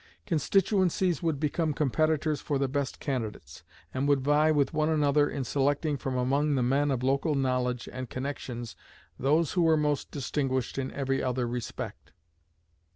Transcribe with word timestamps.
Constituencies 0.25 1.21
would 1.21 1.39
become 1.39 1.73
competitors 1.75 2.41
for 2.41 2.57
the 2.57 2.67
best 2.67 2.99
candidates, 2.99 3.61
and 3.93 4.07
would 4.07 4.19
vie 4.21 4.49
with 4.49 4.73
one 4.73 4.89
another 4.89 5.29
in 5.29 5.43
selecting 5.43 5.95
from 5.95 6.17
among 6.17 6.55
the 6.55 6.63
men 6.63 6.89
of 6.89 7.03
local 7.03 7.35
knowledge 7.35 7.87
and 7.93 8.09
connections 8.09 8.75
those 9.19 9.51
who 9.53 9.61
were 9.61 9.77
most 9.77 10.09
distinguished 10.09 10.79
in 10.79 10.91
every 10.91 11.21
other 11.21 11.47
respect. 11.47 12.13